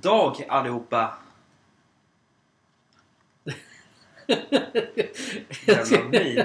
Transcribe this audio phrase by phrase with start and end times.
[0.00, 1.14] dag allihopa!
[5.66, 6.42] Jävla min.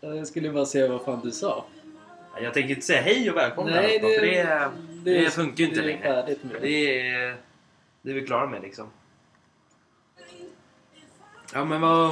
[0.00, 1.64] Jag skulle bara säga vad fan du sa.
[2.42, 4.26] Jag tänker inte säga hej och välkomna Nej, allihopa, för
[5.04, 6.02] det, det, funkar ju inte det är längre.
[6.02, 6.60] färdigt med det.
[6.68, 7.36] Det är,
[8.02, 8.86] det är vi klara med liksom.
[11.54, 12.10] Ja men vad...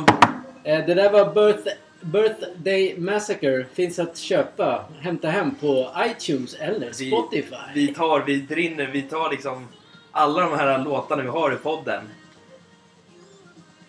[0.65, 1.69] Eh, Det där var Birth,
[2.01, 3.67] Birthday Massacre.
[3.73, 4.85] Finns att köpa.
[5.01, 7.55] Hämta hem på iTunes eller Vi, Spotify.
[7.75, 9.69] vi tar, vi brinner, vi tar liksom
[10.13, 12.09] alla de här låtarna vi har i podden.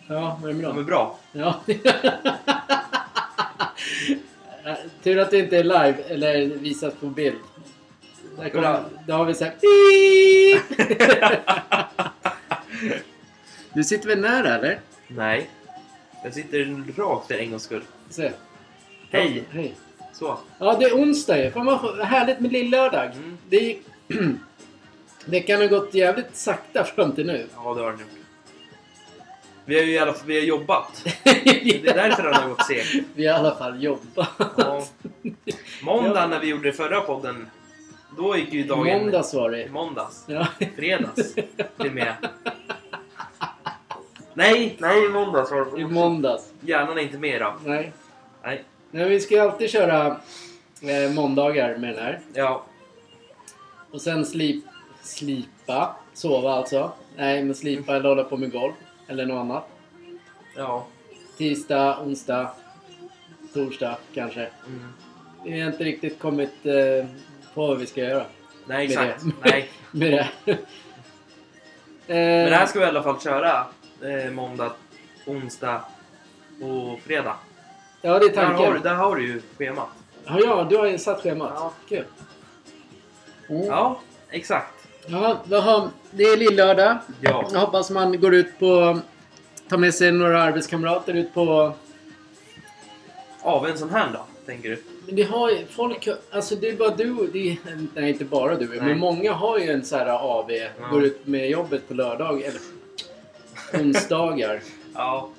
[0.07, 1.17] Ja, vad är med De är bra.
[1.31, 1.59] Ja.
[5.03, 7.35] Tur att det inte är live eller visas på bild.
[8.37, 8.83] Där, kommer, Bra.
[9.07, 9.53] där har vi så här...
[13.73, 14.79] Du sitter väl nära eller?
[15.07, 15.49] Nej.
[16.23, 17.83] Jag sitter rakt för en gångs skull.
[18.09, 18.31] Se.
[19.09, 19.43] Hej!
[19.51, 19.75] Hej.
[20.13, 20.37] Så.
[20.59, 21.51] Ja, det är onsdag ju.
[21.51, 23.05] Fan vad härligt med lillördag.
[23.05, 23.37] Mm.
[23.49, 23.81] Det gick...
[25.25, 27.47] Veckan har gått jävligt sakta fram till nu.
[27.55, 28.07] Ja, det har den gjort.
[29.65, 31.03] Vi har ju i alla fall vi har jobbat.
[31.23, 33.03] Det är därför den har gått seg.
[33.15, 34.29] Vi har i alla fall jobbat.
[34.57, 34.85] Ja.
[35.83, 37.47] Måndag när vi gjorde förra podden,
[38.17, 39.01] då gick ju dagen...
[39.01, 39.69] Måndags var det.
[39.71, 40.23] Måndags.
[40.27, 40.47] Ja.
[40.75, 41.33] Fredags.
[41.77, 42.13] Till med.
[44.33, 45.87] Nej, nej, måndags var I det.
[45.89, 46.53] måndags.
[46.61, 47.53] Hjärnan är inte med idag.
[47.65, 47.91] Nej.
[48.43, 48.63] Nej.
[48.91, 50.07] Nej, vi ska ju alltid köra
[50.81, 52.19] eh, måndagar med den här.
[52.33, 52.65] Ja.
[53.91, 54.63] Och sen slip,
[55.01, 55.95] slipa.
[56.13, 56.91] Sova alltså.
[57.15, 58.75] Nej, men slipa eller hålla på med golf.
[59.07, 59.67] Eller något annat.
[60.55, 60.85] Ja.
[61.37, 62.51] Tisdag, onsdag,
[63.53, 64.41] torsdag kanske.
[64.67, 64.93] Mm.
[65.45, 67.05] Vi har inte riktigt kommit eh,
[67.53, 68.25] på vad vi ska göra
[68.65, 69.23] Nej, Med exakt.
[69.23, 69.49] det.
[69.49, 69.69] Nej.
[69.91, 70.51] med det.
[70.51, 70.57] eh,
[72.07, 73.65] Men det här ska vi i alla fall köra
[74.03, 74.71] eh, måndag,
[75.25, 75.81] onsdag
[76.61, 77.35] och fredag.
[78.01, 78.81] Ja, det är Där har, du- tanken.
[78.83, 79.87] där har du ju schemat.
[80.25, 81.51] Ja, ja, du har ju satt schemat.
[81.55, 81.73] Ja.
[81.89, 82.05] Kul.
[83.49, 83.65] Mm.
[83.65, 83.99] Ja,
[84.29, 84.80] exakt.
[85.07, 86.97] Ja, har, det är lillördag.
[87.21, 87.49] Ja.
[87.53, 88.99] Jag hoppas man går ut på...
[89.69, 91.73] Tar med sig några arbetskamrater ut på...
[93.41, 94.83] Av en sån här då, tänker du?
[95.05, 95.65] Men det har ju...
[95.69, 96.07] Folk...
[96.31, 97.29] Alltså det är bara du...
[97.33, 97.57] Det är,
[97.95, 98.67] nej, inte bara du.
[98.67, 98.79] Nej.
[98.81, 100.51] Men många har ju en så här AV.
[100.91, 102.61] Går ut med jobbet på lördag eller
[103.85, 104.59] onsdagar.
[104.93, 105.29] Ja.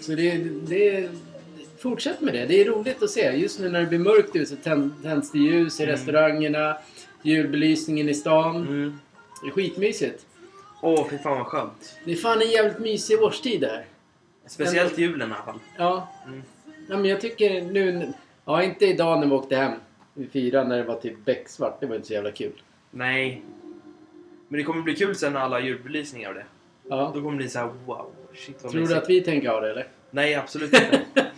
[0.00, 0.36] Så det,
[0.68, 1.08] det...
[1.78, 2.46] Fortsätt med det.
[2.46, 3.30] Det är roligt att se.
[3.36, 5.94] Just nu när det blir mörkt ute så tänd- tänds det ljus i Mm.
[5.96, 6.76] restaurangerna.
[7.22, 8.56] Julbelysningen i stan.
[8.56, 8.98] Mm.
[9.42, 10.26] Det är skitmysigt.
[10.80, 11.98] Åh, fy fan vad skönt.
[12.04, 13.84] Det är fan en jävligt mysig årstid där.
[14.46, 15.58] Speciellt julen i alla fall.
[15.78, 16.08] Ja.
[16.26, 16.42] Mm.
[16.88, 18.12] ja men jag tycker nu...
[18.44, 19.72] Ja, inte idag när vi åkte hem.
[20.14, 21.80] Vi firade när det var typ becksvart.
[21.80, 22.62] Det var inte så jävla kul.
[22.90, 23.42] Nej.
[24.48, 26.44] Men det kommer bli kul sen när alla har julbelysningar av det.
[26.88, 27.12] Ja.
[27.14, 29.60] Då kommer det bli så här: wow, shit vad Tror du att vi tänker ha
[29.60, 29.88] det eller?
[30.10, 31.02] Nej, absolut inte.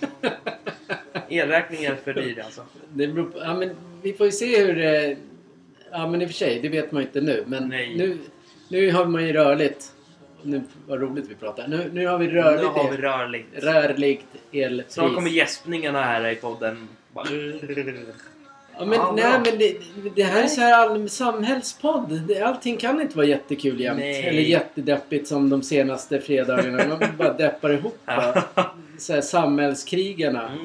[1.28, 2.62] Elräkningen är för dyr alltså.
[2.92, 5.16] Det beror på, ja, men vi får ju se hur det...
[5.96, 7.44] Ja men i och för sig, det vet man ju inte nu.
[7.46, 7.94] Men Nej.
[7.96, 8.18] nu,
[8.68, 9.90] nu har man ju rörligt...
[10.42, 11.68] Nu, vad roligt vi pratar.
[11.68, 13.48] Nu, nu har vi rörligt, Nu har vi el, rörligt.
[13.64, 14.92] rörligt elpris.
[14.94, 16.88] Snart kommer gäspningarna här i podden.
[17.12, 17.26] Bara-
[18.78, 19.76] Ja, men, Ja, nej, men det,
[20.16, 22.20] det här är så här all, samhällspodd.
[22.28, 23.98] Det, allting kan inte vara jättekul jämt.
[23.98, 24.22] Nej.
[24.24, 26.86] Eller jättedeppigt som de senaste fredagarna.
[26.88, 27.98] Man bara deppar ihop.
[28.06, 28.42] Bara.
[28.98, 30.48] Så här, samhällskrigarna.
[30.48, 30.62] Mm.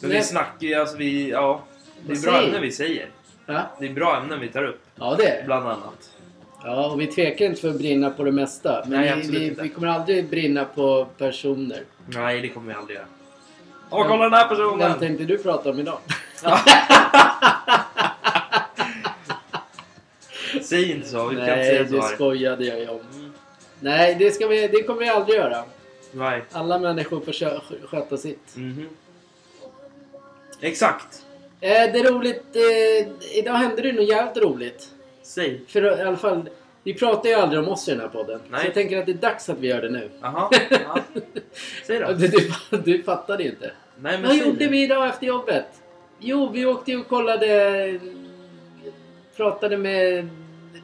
[0.00, 0.18] Men Nej.
[0.18, 1.64] vi snackar ju, alltså vi, ja.
[2.06, 2.58] Det är bra du?
[2.60, 3.06] vi säger.
[3.50, 5.44] Ja, Det är bra ämnen vi tar upp, ja det är det.
[5.46, 6.10] bland annat.
[6.64, 8.84] Ja, och vi tvekar inte för att brinna på det mesta.
[8.86, 9.62] Men Nej, vi, absolut vi, inte.
[9.62, 11.82] vi kommer aldrig brinna på personer.
[12.06, 13.06] Nej, det kommer vi aldrig göra.
[13.90, 14.98] Åh, kolla den här Vem personen!
[14.98, 15.98] tänkte du prata om idag?
[20.62, 22.14] Säg inte så, vi kan inte Nej, säga det så här.
[22.14, 23.00] skojade jag ju om.
[23.14, 23.32] Mm.
[23.80, 25.64] Nej, det, ska vi, det kommer vi aldrig göra.
[26.12, 26.42] Nej.
[26.52, 27.60] Alla människor får kö-
[27.90, 28.56] sköta sitt.
[28.56, 28.88] Mhm.
[30.60, 31.24] Exakt.
[31.60, 32.44] Eh, det är roligt.
[32.56, 34.88] Eh, idag hände det något jävligt roligt.
[35.22, 35.60] Säg.
[35.68, 36.48] För i alla fall,
[36.82, 38.40] vi pratar ju aldrig om oss i den här podden.
[38.50, 38.60] Nej.
[38.60, 40.10] Så jag tänker att det är dags att vi gör det nu.
[40.22, 40.50] Jaha.
[40.70, 41.00] Ja.
[41.86, 42.12] Säg då.
[42.12, 42.50] Du, du,
[42.84, 43.72] du fattade inte.
[44.00, 44.68] Nej, men Vad gjorde nu.
[44.68, 45.66] vi idag efter jobbet?
[46.20, 48.00] Jo, vi åkte ju och kollade...
[49.36, 50.28] Pratade med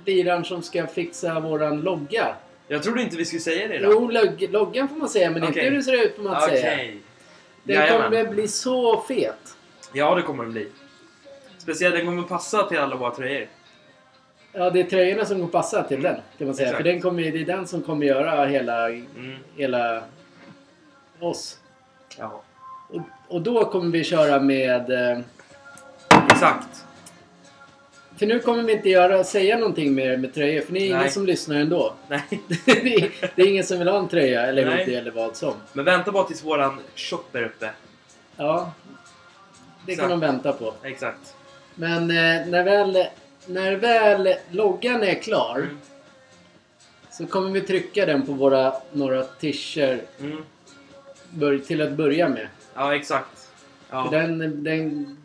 [0.04, 2.34] liraren som ska fixa våran logga.
[2.68, 3.92] Jag trodde inte vi skulle säga det då.
[3.92, 5.64] Jo, logg, loggan får man säga, men inte Okej.
[5.70, 6.60] hur det ser ut får man inte Okej.
[6.62, 6.92] säga.
[7.62, 8.02] Den Jajamän.
[8.02, 9.53] kommer bli så fet.
[9.94, 10.68] Ja, det kommer den bli.
[11.58, 13.48] Speciellt, den kommer passa till alla våra tröjor.
[14.52, 16.68] Ja, det är tröjorna som kommer passa till den, kan man säga.
[16.68, 16.76] Exakt.
[16.84, 19.36] För den kommer, det är den som kommer göra hela, Mm.
[19.56, 20.02] hela
[21.20, 21.58] oss.
[22.18, 22.42] Ja.
[22.88, 24.90] Och, och då kommer vi köra med...
[24.90, 25.18] Eh,
[26.30, 26.84] Exakt.
[28.16, 30.98] för nu kommer vi inte göra, säga någonting mer med tröjor, för det är ingen
[30.98, 31.10] Nej.
[31.10, 31.94] som lyssnar ändå.
[32.08, 32.22] Nej.
[32.64, 35.54] det, är, det är ingen som vill ha en tröja eller hoodie eller vad som.
[35.72, 37.70] Men vänta bara tills våran shop är uppe.
[38.36, 38.72] Ja,
[39.86, 40.74] det kan de vänta på.
[40.82, 41.34] Exakt.
[41.74, 43.04] Men eh, när, väl,
[43.46, 45.78] när väl loggan är klar Mm.
[47.10, 51.60] så kommer vi trycka den på våra några t-shirts Mm.
[51.66, 52.48] till att börja med.
[52.74, 53.48] Ja, exakt.
[53.90, 54.08] Ja.
[54.10, 55.16] Den, den,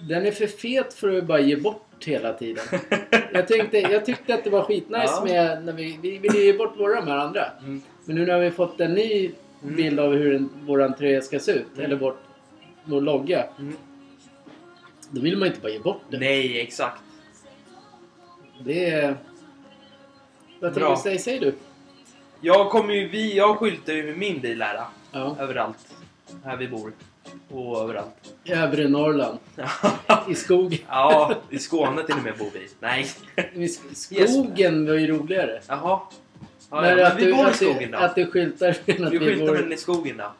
[0.00, 2.64] den är för fet för att bara ge bort hela tiden.
[3.32, 5.24] Jag, tänkte, jag tyckte att det var skitnice Ja.
[5.24, 7.44] med när vi, vi ville ge bort våra de här andra.
[7.60, 7.82] Mm.
[8.04, 9.30] Men nu när vi fått en ny
[9.62, 9.76] Mm.
[9.76, 11.84] bild av hur en, våran tröja ska se ut, Mm.
[11.84, 12.18] eller vårt,
[12.84, 13.44] vår logga.
[15.14, 16.20] Då vill man inte bara ge bort den.
[16.20, 17.02] Nej, exakt.
[18.64, 19.16] Det är...
[20.60, 20.86] Vad Bra.
[20.96, 21.18] tänker du säga?
[21.18, 21.54] Säg du.
[22.40, 24.80] Jag kommer ju, vi, jag skyltar ju med min bil här.
[25.12, 25.36] Ja.
[25.40, 25.76] Överallt.
[26.44, 26.92] Här vi bor.
[27.50, 28.34] Och överallt.
[28.44, 29.38] I övre Norrland.
[30.28, 30.78] I skogen.
[30.88, 32.68] ja, i Skåne till och med bor vi.
[32.80, 33.06] Nej.
[33.54, 35.60] I skogen var ju roligare.
[35.68, 36.00] Jaha.
[36.70, 37.98] Ja, Men ja, men att, vi du, bor i skogen du, då.
[37.98, 40.32] att du skyltar med att Vi vi skyltar med den bor i skogen då.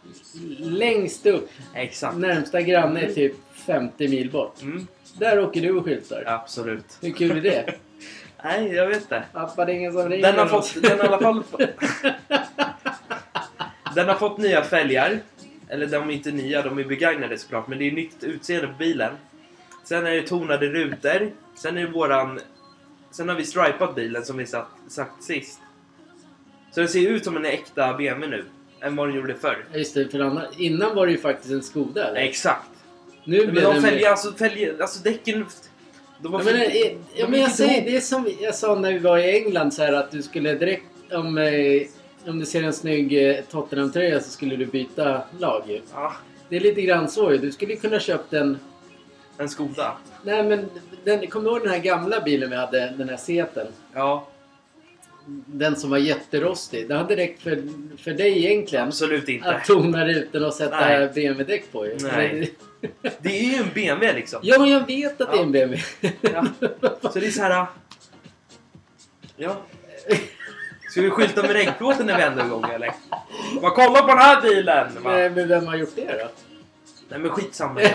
[0.58, 1.50] längst upp.
[1.74, 2.16] Exakt.
[2.16, 3.34] Närmsta granne är typ
[3.66, 4.62] 50 mil bort.
[4.62, 4.86] Mm,
[5.18, 6.24] Där åker du och skyltar.
[6.26, 6.98] absolut.
[7.02, 7.74] Hur kul är det?
[8.44, 9.22] Nej, jag vet inte.
[9.32, 11.42] Pappa, det är ingen som ringer Den har fått, den har i alla fall.
[13.94, 15.18] Den har fått nya fälgar.
[15.68, 17.68] Eller de är inte nya, de är begagnade såklart.
[17.68, 19.12] Men det är nytt utseende på bilen.
[19.84, 21.30] Sen är det tonade rutor.
[21.54, 22.40] Sen är det våran...
[23.10, 25.60] Sen har vi stripat bilen som vi satt, sagt sist.
[26.70, 28.44] Så den ser ut som en äkta BMW nu.
[28.80, 29.64] Än vad den gjorde förr.
[29.72, 32.08] Ja, Just det, för annan, innan var det ju faktiskt en Skoda.
[32.08, 32.20] Eller?
[32.20, 32.70] Exakt.
[33.24, 35.46] Nu Men de fälgar, alltså, fälgar, alltså däcken...
[36.18, 36.76] De var Ja, men, eh,
[37.14, 39.74] ja, de men jag säger, det är som jag sa när vi var i England
[39.74, 41.82] så här att du skulle direkt om, eh,
[42.26, 45.80] om du ser en snygg eh, Tottenham-tröja så skulle du byta lag ju.
[45.92, 46.12] Ja,
[46.48, 47.38] Det är lite grann så ju.
[47.38, 48.58] Du skulle kunna köpt en...
[49.38, 49.92] en Skoda.
[50.22, 50.70] Nej men,
[51.04, 52.94] den, kommer du ihåg den här gamla bilen vi hade?
[52.98, 53.66] Den här Seten?
[53.92, 54.26] Ja,
[55.46, 56.88] Den som var jätterostig.
[56.88, 57.62] Det hade räckt för,
[57.98, 58.88] för dig egentligen.
[58.88, 59.48] absolut inte.
[59.48, 61.08] Att tona rutan och sätta Nej.
[61.14, 61.96] BMW-däck på ju.
[62.00, 62.54] Nej.
[63.18, 64.40] Det är ju en BMW liksom.
[64.42, 65.82] Ja, jag vet att det är en BMW.
[66.20, 66.46] Ja.
[67.12, 67.66] Så det är så här...
[69.36, 69.62] Ja.
[70.90, 72.90] Ska vi skylta med regnplåten när vi ändå igång eller?
[73.62, 74.86] Bara kolla på den här bilen!
[75.04, 76.28] Nej, men vem har gjort det då?
[77.08, 77.80] Nej men skitsamma.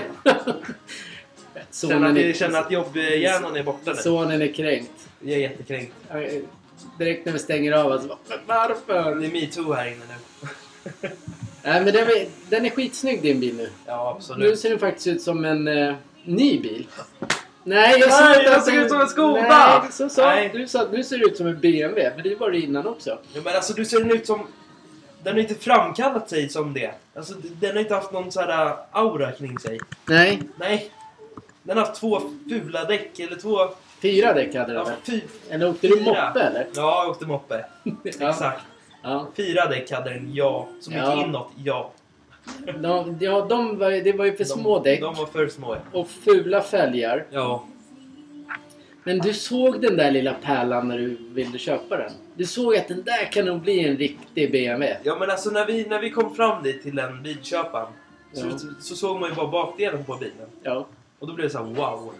[1.54, 3.98] Känner Sonen att, är, känner att jobbhjärnan är borta nu.
[3.98, 5.08] sonen är kränkt.
[5.20, 5.94] Jag är jättekränkt.
[6.84, 9.16] Eh, Direkt när vi stänger av alltså, bara, "Men varför?
[9.16, 11.10] Det är metoo här inne nu.
[11.64, 13.70] Nej men den är, den är skitsnygg din bil nu.
[13.86, 14.60] Ja Nu absolut.
[14.60, 16.88] ser den faktiskt ut som en eh, ny bil.
[17.64, 19.80] Nej jag Nej, jag ser ut som en Skoda!
[19.84, 20.50] Nej, så sa, Nej.
[20.54, 22.12] du sa att nu ser det ut som en BMW.
[22.16, 23.18] Men det var det innan också.
[23.34, 24.48] Ja, men alltså du ser den ut som...
[25.24, 26.92] Den har inte framkallat sig som det.
[27.16, 29.80] Alltså den har inte haft någon så här aura kring sig.
[30.06, 30.42] Nej.
[30.60, 30.92] Nej.
[31.64, 33.58] Den har haft två fula däck, eller två
[34.02, 36.68] Fyra däck hade den Ja, fy, Eller åkte du moppe eller?
[36.76, 37.66] Ja, jag åkte moppe.
[38.04, 38.62] Exakt.
[39.04, 39.28] Ja.
[39.36, 40.68] Fyra däck hade den, ja.
[40.88, 41.24] Mycket Ja.
[41.26, 41.92] inåt, ja.
[42.82, 45.76] De, ja, de var, det var ju för De- små däck De var för små,
[45.76, 46.00] ja.
[46.00, 47.26] och fula fälgar.
[47.32, 47.64] Ja.
[49.04, 52.12] Men du såg den där lilla pärlan när du ville köpa den.
[52.36, 54.98] Du såg att den där kan nog bli en riktig BMW.
[55.04, 57.88] Ja men alltså när vi, när vi kom fram dit till den bilköparen
[58.34, 58.58] så, Ja.
[58.58, 60.48] så, så såg man ju bara bakdelen på bilen.
[60.64, 60.86] Ja.
[61.20, 62.14] Och då blev det så här: wow.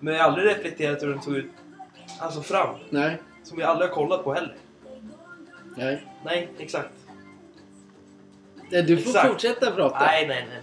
[0.00, 1.50] Men jag har aldrig reflekterat hur den såg ut
[2.20, 2.76] alltså fram.
[2.90, 3.18] Nej.
[3.44, 4.54] Som jag aldrig har kollat på heller.
[5.76, 6.06] Nej.
[6.24, 6.88] Nej, exakt.
[8.72, 9.28] Eh, Du får Exakt.
[9.28, 9.98] fortsätta prata.
[10.00, 10.58] Nej, nej, nej.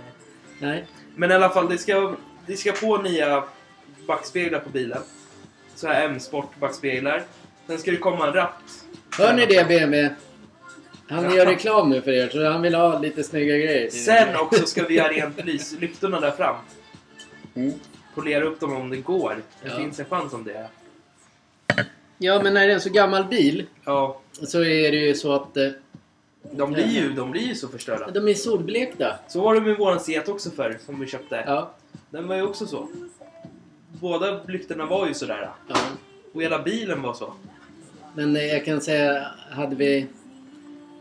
[0.59, 0.69] nej.
[0.71, 0.85] Nej.
[1.15, 3.43] Men i alla fall, det ska, det ska på nya
[4.07, 5.01] backspeglar på bilen.
[5.75, 7.23] Så här M-sport backspeglar.
[7.67, 8.83] Sen ska det komma en ratt.
[9.17, 10.09] Hör ni det BMW?
[11.09, 13.89] Han gör reklam nu för er så han vill ha lite snygga grejer.
[13.89, 16.55] Sen också ska vi göra rent lys, lyktorna där fram.
[17.55, 17.73] Mm.
[18.15, 19.35] Polera upp dem om det går.
[19.63, 19.77] Det Ja.
[19.77, 20.67] finns en chans om det.
[22.17, 25.33] Ja men när det är en så gammal bil Ja, så är det ju så
[25.33, 25.67] att eh,
[26.51, 28.11] de blir ju, de blir ju så förstörda.
[28.11, 29.19] de är solblekta.
[29.27, 31.43] Så var det med våran Seat också förr, som vi köpte.
[31.47, 31.71] Ja.
[32.09, 32.87] Den var ju också så.
[34.01, 35.49] Båda lyktorna var ju sådär.
[35.69, 35.75] ja.
[36.33, 37.33] Och hela bilen var så.
[38.15, 40.07] Men eh, jag kan säga, hade vi...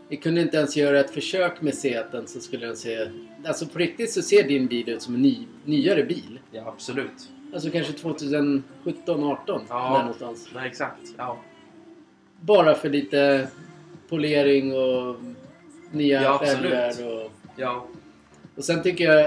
[0.09, 3.07] Vi kunde inte ens göra ett försök med Seaten så skulle den se...
[3.45, 6.39] Alltså på riktigt så ser din bil ut som en ny, nyare bil.
[6.51, 7.29] Ja, absolut.
[7.53, 9.93] Alltså kanske 2017, 18 Ja.
[9.93, 10.49] där någonstans.
[10.55, 11.01] Nej, exakt.
[11.17, 11.37] Ja.
[12.41, 13.47] Bara för lite
[14.09, 15.15] polering och
[15.91, 17.31] nya Ja, fälgar och...
[17.55, 17.87] Ja.
[18.55, 19.25] Och sen tycker jag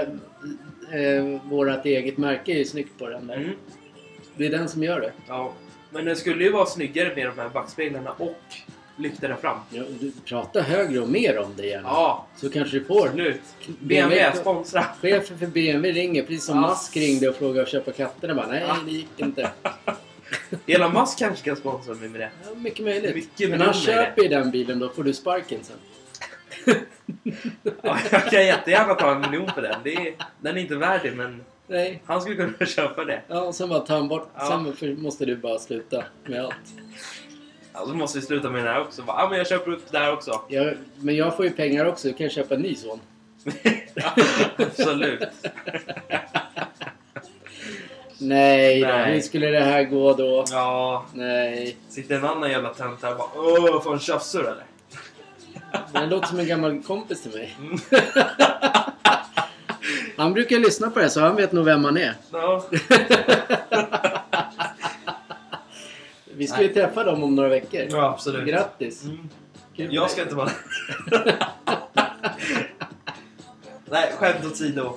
[0.91, 3.35] eh, vårat eget märke är ju snyggt på den där.
[3.35, 3.49] Mm.
[4.37, 5.11] Det är den som gör det.
[5.27, 5.53] ja.
[5.89, 8.35] Men det skulle ju vara snyggare med de här backspeglarna och
[8.97, 9.57] lyktorna fram.
[9.69, 11.87] Ja, du pratar högre och mer om det gärna.
[11.89, 13.05] Ja, Så kanske du får.
[13.07, 13.41] absolut.
[13.79, 14.83] BMW, sponsra.
[15.01, 16.69] Chefen för BMW ringer precis som Ja.
[16.69, 18.33] Musk ringde och frågade att köpa katterna.
[18.35, 19.49] Bara, Nej, det gick inte.
[20.67, 22.29] Elon Musk kanske kan sponsra mig med det.
[22.45, 23.15] Ja, mycket möjligt.
[23.15, 25.77] Mycket Men han köper ju den bilen då får du sparken sen.
[27.81, 29.87] Ja, jag kan jättegärna ta en miljon för den.
[29.87, 32.01] Är, den är inte värd det, men Nej.
[32.05, 33.21] han skulle kunna köpa det.
[33.27, 34.29] Ja, och sen bara ta bort.
[34.35, 34.73] Ja.
[34.79, 36.53] Sen måste du bara sluta med allt.
[37.79, 39.01] Ja, så måste vi sluta med den här också.
[39.01, 40.41] Bara, Ja, men jag köper upp det här också.
[40.47, 42.07] Jag, men jag får ju pengar också.
[42.07, 42.99] Jag kan köpa en ny son.
[44.57, 45.23] Absolut.
[48.19, 48.87] Nej, då.
[48.87, 49.13] Nej.
[49.13, 50.45] hur skulle det här gå då?
[50.51, 51.77] Ja, Nej.
[51.89, 54.63] sitter en annan jävla tant här och bara Åh, en tjafsar eller?
[55.91, 57.57] Den låter som en gammal kompis till mig.
[57.59, 57.77] Mm.
[60.17, 62.13] Han brukar lyssna på det så han vet nog vem han är.
[62.31, 62.65] Ja.
[66.47, 67.81] Vi ska ju träffa dem om några veckor.
[67.91, 68.47] ja, absolut.
[68.47, 69.03] Grattis!
[69.03, 69.29] Mm.
[69.75, 70.49] Kul Jag ska inte vara
[73.89, 74.93] Nej, skämt åsido.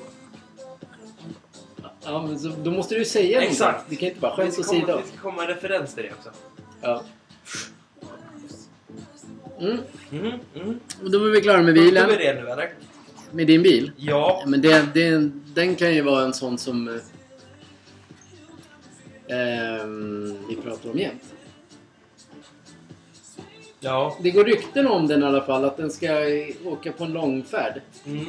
[2.04, 3.60] Ja, men så, då måste du säga Exakt.
[3.60, 3.86] någonting.
[3.88, 4.86] Du kan inte bara Det skämt ska åsido.
[4.86, 6.30] komma- det ska komma en referens till det också.
[6.80, 7.02] Ja.
[9.60, 9.78] Mm.
[10.12, 10.80] Mm, mm.
[11.04, 12.08] Och då är vi klara med Då är bilen.
[12.08, 12.72] vi det nu eller?
[13.32, 13.92] Med din bil.
[13.96, 14.42] Ja.
[14.46, 16.94] Men det, det, den kan ju vara en sån som eh,
[19.38, 21.22] ehm, vi pratar om jämt.
[23.80, 24.16] Ja.
[24.20, 26.08] Det går rykten om den i alla fall att den ska
[26.64, 27.80] åka på en långfärd.
[28.06, 28.26] Mm.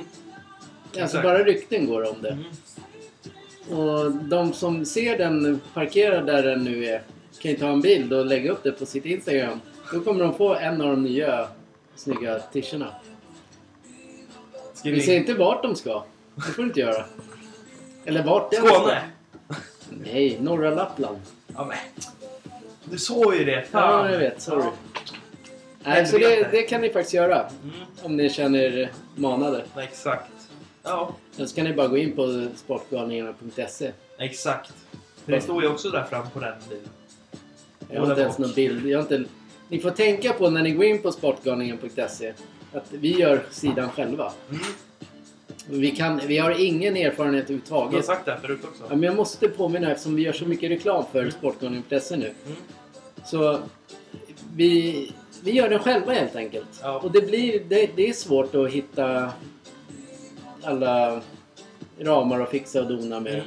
[0.86, 1.24] Alltså Exakt.
[1.24, 2.30] bara rykten går om det.
[2.30, 3.80] Mm.
[3.80, 7.02] Och de som ser den parkerad där den nu är
[7.42, 9.60] kan ju ta en bild och lägga upp det på sitt Instagram.
[9.94, 11.48] Då kommer de få en av de nya
[11.96, 12.40] snygga.
[14.74, 16.04] Ska Vi säger inte vart de ska.
[16.36, 17.06] Det får du inte göra.
[18.06, 19.02] Eller vart den Skåne?
[19.50, 19.56] ska.
[19.90, 21.18] Nej, norra Lappland.
[21.56, 21.78] Ja men.
[22.84, 23.66] Du såg ju det.
[23.72, 24.12] Ja, Fan.
[24.12, 24.42] jag vet.
[24.42, 24.64] Sorry.
[25.84, 27.40] Nej, så det, det kan ni faktiskt göra.
[27.40, 27.76] Mm.
[28.02, 29.64] Om ni känner er manade.
[29.78, 30.32] Exakt.
[30.84, 33.92] Ja, så kan ni bara gå in på sportgalningarna.se.
[34.18, 34.74] exakt.
[35.26, 36.84] För det står ju också där fram på den bilen.
[37.90, 38.88] Jag har inte ens någon bild.
[38.88, 39.24] Jag har inte...
[39.70, 42.34] Ni får tänka på när ni går in på sportgalningen.se
[42.74, 44.32] att vi gör sidan själva.
[44.50, 44.62] Mm.
[45.70, 48.06] Vi, kan, vi har ingen erfarenhet Du har överhuvudtaget.
[48.06, 48.84] sagt det här förut också.
[48.90, 52.34] Ja, men jag måste påminna eftersom vi gör så mycket reklam för sportgalningen.se nu.
[52.46, 52.58] Mm.
[53.26, 53.60] Så
[54.56, 55.12] vi,
[55.44, 56.80] vi gör den själva helt enkelt.
[56.82, 57.00] Ja.
[57.00, 59.32] Och det, blir, det, det är svårt att hitta
[60.64, 61.22] alla
[62.00, 63.34] ramar och fixa och dona med.
[63.34, 63.46] Mm.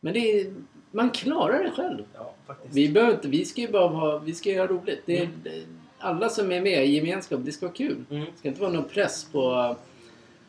[0.00, 0.54] Men det är,
[0.90, 2.04] man klarar det själv.
[2.14, 2.34] Ja.
[2.70, 5.02] Vi behöver inte, vi ska ju bara ha, vi ska göra roligt.
[5.06, 5.32] Det Mm.
[5.44, 5.62] det-
[5.98, 8.04] alla som är med i gemenskap, det ska vara kul.
[8.10, 8.24] Mm.
[8.24, 9.76] Det ska inte vara någon press på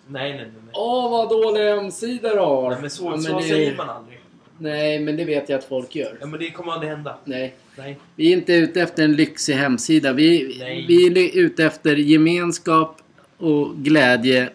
[0.07, 0.47] Nej, nej, nej.
[0.65, 0.73] nej.
[0.73, 2.69] Åh vad dålig hemsida du har!
[2.71, 4.19] Nej, men så, Ja, men så det- säger man aldrig.
[4.57, 6.17] Nej, men det vet jag att folk gör.
[6.19, 7.17] Ja, men det kommer aldrig hända.
[7.23, 7.53] Nej.
[7.75, 7.97] Nej.
[8.15, 10.13] Vi är inte ute efter en lyxig hemsida.
[10.13, 10.85] Vi, Nej.
[10.87, 13.01] vi är ute efter gemenskap
[13.37, 14.49] och glädje.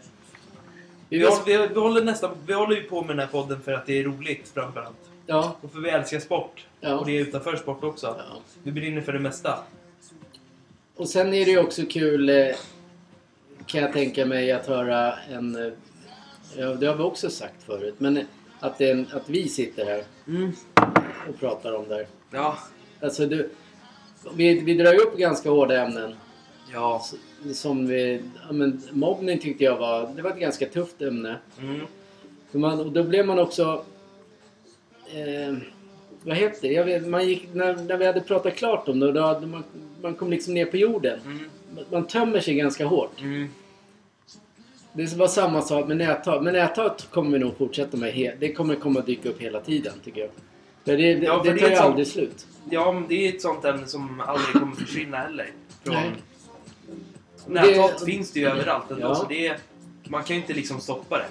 [1.09, 3.73] Vi håller, vi, vi, håller nästan, vi håller ju på med den här podden för
[3.73, 4.97] att det är roligt framförallt.
[5.27, 5.57] Ja.
[5.61, 6.67] Och för vi älskar sport.
[6.81, 6.99] Ja.
[6.99, 8.07] Och det är utanför sport också.
[8.07, 8.41] ja.
[8.63, 9.59] Vi brinner för det mesta.
[10.97, 12.47] Och sen är det ju också kul eh,
[13.67, 15.57] kan jag tänka mig att höra en...
[15.67, 15.73] eh,
[16.57, 17.95] Ja, det har vi också sagt förut.
[17.99, 18.21] Men
[18.61, 20.53] att, det är en, att vi sitter här Mm.
[21.29, 22.07] och pratar om det här.
[22.31, 22.59] Ja.
[23.01, 23.51] Alltså du,
[24.35, 26.15] vi, vi drar ju upp ganska hårda ämnen.
[26.73, 27.05] Ja.
[27.53, 31.37] Som vi, ja, men, mobbning tyckte jag var, det var ett ganska tufft ämne.
[31.61, 31.81] Mm.
[32.51, 33.85] För man, och då blev man också...
[35.07, 35.57] Eh,
[36.23, 36.75] vad heter det?
[36.75, 39.65] Jag vet, man gick, när, när vi hade pratat klart om det, då hade man,
[40.03, 41.21] man kom liksom ner på jorden.
[41.25, 41.39] Mm.
[41.75, 43.21] Man, man tömmer sig ganska hårt.
[43.21, 43.49] Mm.
[44.93, 46.43] Det var samma sak med näthat.
[46.43, 48.37] Men näthat kommer vi nog fortsätta med.
[48.39, 50.31] Det kommer komma dyka upp hela tiden tycker jag.
[50.89, 52.47] För det, det, Ja, för det det är sånt- aldrig slut.
[52.71, 55.51] Ja, men det är ett sånt ämne som aldrig kommer försvinna heller.
[55.85, 55.95] Från...
[55.95, 57.75] Nej.
[57.77, 59.15] Näthat finns det ju överallt ändå, Ja.
[59.15, 59.57] så det är...
[60.09, 61.25] Man kan ju inte liksom stoppa det.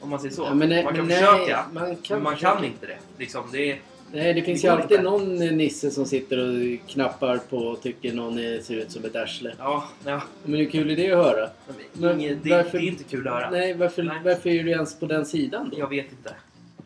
[0.00, 0.42] Om man säger så.
[0.42, 2.54] Ja, men nej- man kan men försöka, nej, man kan men man försöka.
[2.54, 2.96] kan inte det.
[3.18, 3.78] Liksom, det.
[4.12, 5.02] Nej, det finns Det ju alltid inte.
[5.10, 9.54] någon nisse som sitter och knappar på och tycker någon ser ut som ett arsle.
[9.58, 10.22] Ja, ja.
[10.44, 11.48] Men hur kul är det att höra?
[11.92, 13.50] Men, Men det, varför- det är inte kul att höra.
[13.50, 14.18] Nej, varför, Nej.
[14.24, 15.78] varför är du ens på den sidan då?
[15.78, 16.34] Jag vet inte.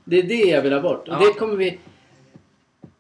[0.09, 1.09] Det är det jag vill ha bort.
[1.09, 1.19] Och Ja.
[1.19, 1.79] det kommer vi...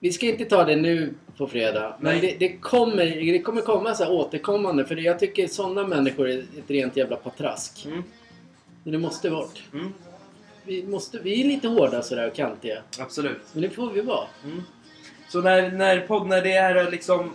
[0.00, 1.96] Vi ska inte ta det nu på fredag.
[2.00, 4.84] Men det, det, kommer, det kommer komma så här återkommande.
[4.84, 7.86] För jag tycker sådana människor är ett rent jävla patrask.
[7.86, 8.02] Mm.
[8.82, 9.62] Men det måste bort.
[9.72, 9.92] Mm.
[10.64, 12.82] Vi, måste, vi är lite hårda sådär och kantiga.
[12.98, 13.40] Absolut.
[13.52, 14.26] Men det får vi vara.
[14.44, 14.62] Mm.
[15.28, 17.30] Så när, när, podd, när det är liksom...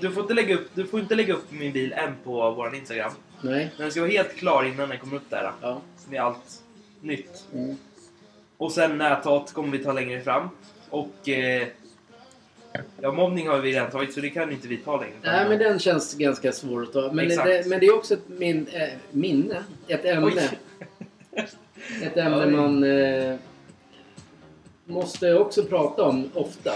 [0.00, 2.74] Du får, inte lägga upp, du får inte lägga upp min bil än på vår
[2.74, 3.12] Instagram.
[3.40, 3.70] Nej.
[3.78, 5.52] Den ska vara helt klar innan den kommer upp där.
[5.60, 5.80] Ja.
[6.10, 6.62] Med allt
[7.00, 7.44] nytt.
[7.54, 7.76] Mm.
[8.56, 10.48] Och sen näthat kommer vi ta längre fram.
[10.90, 11.28] Och...
[11.28, 11.68] Eh,
[13.00, 15.34] ja, mobbning har vi redan tagit så det kan inte vi ta längre fram.
[15.34, 17.12] Nej, men den känns ganska svår att ta.
[17.12, 19.64] Men, det, men det är också ett min, äh, minne.
[19.88, 20.42] Ett ämne.
[22.02, 23.36] Ett ämne man eh,
[24.84, 26.70] måste också prata om ofta.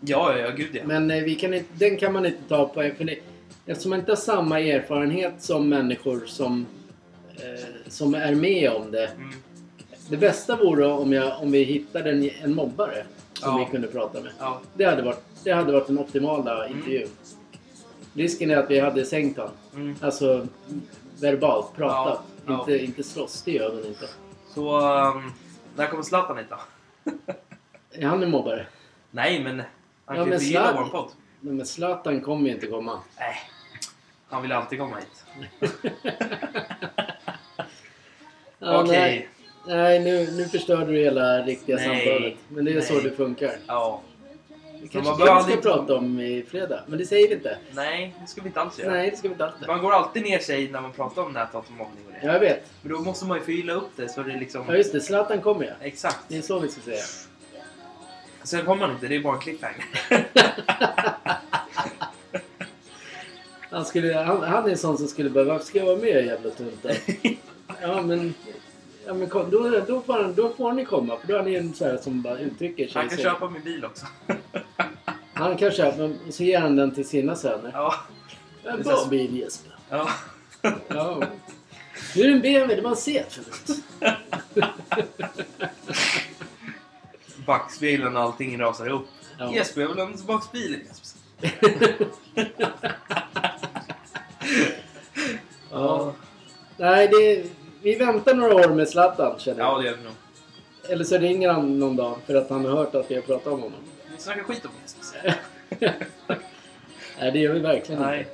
[0.00, 0.82] Ja, ja, ja, gud ja.
[0.84, 3.18] Men eh, vi kan inte, den kan man inte ta på för det,
[3.66, 6.66] Eftersom man inte har samma erfarenhet som människor som,
[7.86, 9.06] som är med om det.
[9.06, 9.32] Mm.
[10.10, 13.64] Det bästa vore om, jag, om vi hittade en, en mobbare som Ja.
[13.64, 14.32] vi kunde prata med.
[14.38, 14.60] Ja.
[14.74, 17.08] Det hade varit, det hade varit den optimala intervjun.
[18.14, 19.52] Risken är att vi hade sänkt honom.
[19.74, 19.96] Mm.
[20.02, 20.46] Alltså
[21.20, 22.22] verbalt, pratat.
[22.46, 22.58] Ja.
[22.60, 24.06] Inte, inte slåss, det gör man inte.
[24.54, 24.80] Så...
[24.80, 25.32] Um,
[25.76, 26.58] när kommer Zlatan hit då?
[27.92, 28.66] Är han en mobbare?
[29.10, 29.62] Nej, men...
[30.04, 31.10] Han Ja, kan inte gilla vår podd.
[31.40, 33.00] Men Zlatan kommer ju inte komma.
[33.18, 33.34] Nej.
[34.28, 35.24] Han vill alltid komma hit.
[38.60, 38.98] Okej.
[39.00, 39.28] Nej,
[39.66, 41.84] nej nu, nu förstörde du hela riktiga Nej.
[41.84, 42.34] samtalet.
[42.48, 43.02] Men det är så Nej.
[43.02, 43.52] det funkar.
[43.66, 44.00] Ja.
[44.82, 46.80] Det kanske vad det vi ska prata om i fredag.
[46.86, 47.58] Men det säger vi inte.
[47.72, 48.92] Nej, det ska vi inte alls göra.
[48.92, 49.54] Nej, det ska vi inte alls.
[49.66, 52.26] Man går alltid ner sig när man pratar om näthat och mobbning och det.
[52.26, 52.70] Ja, jag vet.
[52.82, 54.64] Men då måste man ju förgylla upp det så det liksom...
[54.68, 55.00] Ja, just det.
[55.00, 55.72] Zlatan kommer ja.
[55.80, 56.18] Exakt.
[56.28, 57.02] Det är så vi ska säga.
[58.42, 59.84] Sen kommer han inte, det är bara en cliffhanger.
[63.70, 65.52] Han, skulle, han, han är en sån som skulle behöva...
[65.52, 66.88] Varför ska jag vara med jävla tunta?
[67.82, 68.34] Ja, men...
[69.06, 71.16] Ja, men kom, då, då, får han, då får ni komma.
[71.20, 72.92] För då är ni en sån här som bara uttrycker sig.
[73.00, 74.06] Han kan så- köpa min bil också.
[75.34, 77.70] Han kan köpa, men så ger han den till sina söner.
[77.74, 77.94] Ja.
[78.64, 79.74] En Det är bra så- bil Jesper.
[79.90, 80.08] ja.
[80.88, 81.22] Ja.
[82.16, 83.84] Nu är det en BMW, det var en Seat förut.
[87.46, 89.06] Backspegeln och allting rasar ihop.
[89.38, 89.52] Ja.
[89.54, 90.80] Jesper, jag vill ha tillbaka bilen.
[95.70, 96.14] ja.
[96.76, 97.44] Nej, det,
[97.82, 99.82] vi väntar några år med Zlatan känner Ja, jag.
[99.82, 100.12] det gör vi nog.
[100.88, 103.46] Eller så ringer han någon dag för att han har hört att vi har pratat
[103.52, 103.78] om honom.
[104.16, 105.34] Vi snackar skit om Jesper.
[107.20, 108.18] Nej, det gör vi verkligen Nej.
[108.18, 108.30] inte.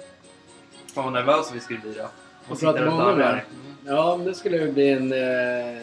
[0.95, 2.09] Fan vad nervösa vi skulle bli då.
[2.49, 3.45] Och sitta prata med honom darrar.
[3.85, 3.93] ja.
[3.93, 5.13] Ja, men det skulle ju bli en...
[5.13, 5.83] Eh,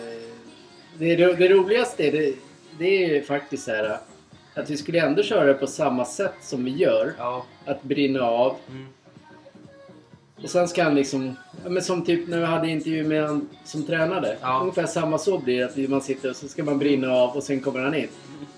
[0.97, 2.35] det, ro- det roligaste det,
[2.79, 3.97] det är ju faktiskt så här
[4.55, 7.13] att vi skulle ändå köra det på samma sätt som vi gör.
[7.17, 7.45] Ja.
[7.65, 8.55] Att brinna av.
[8.69, 8.87] Mm.
[10.43, 11.35] Och sen ska han liksom...
[11.63, 14.37] Ja, men som typ när vi hade intervju med han som tränade.
[14.41, 14.59] Ja.
[14.61, 15.83] Ungefär samma så blir det.
[15.83, 18.07] Att man sitter och så ska man brinna av och sen kommer han in.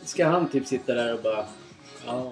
[0.03, 1.45] Ska han typ sitta där och bara...
[2.05, 2.31] Ja.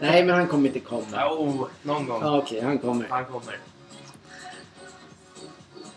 [0.00, 1.06] Nej, men han kommer inte komma.
[1.12, 2.20] Ja, oh, någon gång.
[2.22, 3.06] Ja, Okej, han kommer.
[3.08, 3.58] Han kommer.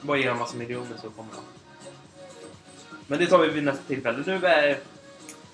[0.02, 1.44] Bara ge honom massa miljoner så kommer han.
[3.08, 4.24] Men det tar vi vid nästa tillfälle.
[4.26, 4.76] Nu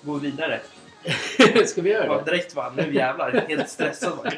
[0.02, 0.60] går vi vidare.
[1.66, 2.30] ska vi göra Ja, det?
[2.30, 3.44] direkt va, nu jävlar.
[3.48, 4.30] Helt stressad va.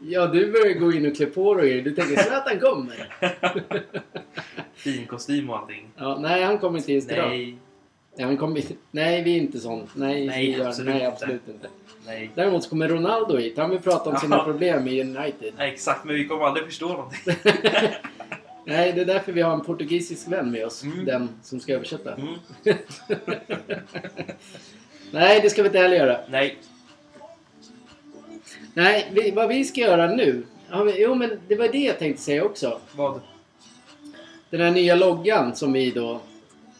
[0.00, 1.82] Ja, du börjar gå in och klä på dig.
[1.82, 3.08] Du tänker att han kommer.
[4.74, 5.88] Fin kostym och allting.
[5.96, 7.28] Ja, nej, han kommer inte just idag.
[7.28, 7.56] Nej,
[8.16, 8.62] Nej, han kommer.
[8.90, 9.90] Nej, vi är inte sånt.
[9.94, 11.12] Nej, Nej, gör, absolut nej, inte.
[11.12, 11.68] absolut inte.
[12.06, 12.30] nej.
[12.34, 13.58] Däremot så kommer Ronaldo hit.
[13.58, 14.44] Han vill prata om sina Ja.
[14.44, 15.52] problem i United.
[15.58, 17.20] Nej, exakt, men vi kommer aldrig förstå någonting.
[18.66, 20.82] Nej, det är därför vi har en portugisisk vän med oss.
[20.82, 21.04] Mm.
[21.04, 22.14] Den som ska översätta.
[22.14, 22.34] Mm.
[25.12, 26.18] Nej, det ska vi inte heller göra.
[26.28, 26.56] Nej.
[28.74, 30.42] Nej, vi, vad vi ska göra nu.
[30.70, 32.80] Ja, men, jo, men det var det jag tänkte säga också.
[32.96, 33.20] Vad?
[34.50, 36.20] Den här nya loggan som vi då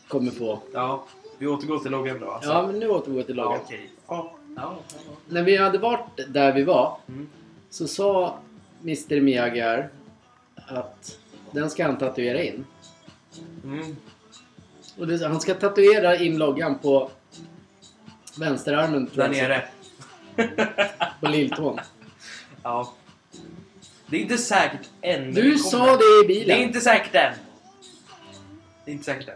[0.09, 0.59] kommer få.
[0.73, 1.05] Ja.
[1.39, 2.51] Vi återgår till loggan då alltså.
[2.51, 3.61] Ja, men nu återgår vi till Ja, loggan.
[3.65, 3.91] okej.
[4.09, 4.33] Ja.
[4.57, 4.79] Ja.
[4.93, 5.13] ja.
[5.29, 7.29] När vi hade varit där vi var Mm.
[7.71, 8.39] så sa
[8.83, 9.61] Mr Miyagi
[10.55, 11.19] att
[11.51, 12.65] den ska han tatuera in.
[13.65, 13.97] Mm.
[14.99, 17.11] Och det, han ska tatuera in loggan på
[18.39, 19.65] vänsterarmen tror Där jag, nere.
[21.21, 21.79] på lilltån.
[22.65, 22.95] Ja.
[24.07, 25.35] Det är inte säkert än.
[25.35, 26.47] Du sa det i bilen.
[26.47, 27.33] Det är inte säkert än.
[28.85, 29.35] Det är inte säkert än.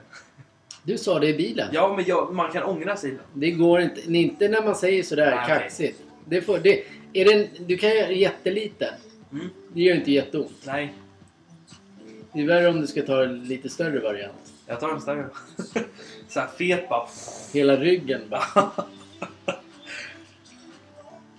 [0.82, 1.68] Du sa det i bilen.
[1.72, 3.18] Ja, men jag, man kan ångra sig.
[3.34, 4.12] Det går inte.
[4.14, 5.58] Inte när man säger sådär Nej, okej.
[5.58, 6.02] kaxigt.
[6.24, 6.82] Det får, det,
[7.12, 8.94] är den, du kan göra jätteliten.
[9.32, 9.48] Mm.
[9.74, 10.52] Det gör inte jätteont.
[10.64, 10.94] Nej,
[12.32, 14.52] Det är värre om du ska ta en lite större variant.
[14.66, 15.28] Jag tar en större.
[16.28, 17.06] Så här fet bara.
[17.52, 18.70] Hela ryggen bara.